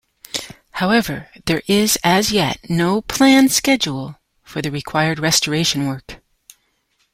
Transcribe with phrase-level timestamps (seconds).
[0.71, 6.19] However, there is as yet no planned schedule for the required restoration work.